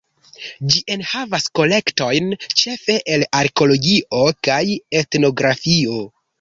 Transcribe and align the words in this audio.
Ĝi 0.75 0.79
enhavas 0.95 1.45
kolektojn 1.59 2.33
ĉefe 2.63 2.97
el 3.17 3.27
arkeologio 3.43 4.25
kaj 4.51 4.61
etnografio. 5.05 6.05